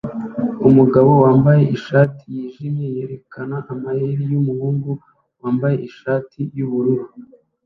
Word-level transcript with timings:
Umugabo 0.67 1.11
wambaye 1.23 1.63
ishati 1.75 2.23
yijimye 2.35 2.85
yerekana 2.95 3.57
amayeri 3.73 4.23
yumuhungu 4.31 4.91
wambaye 5.41 5.75
ishati 5.89 6.39
yubururu 6.57 7.07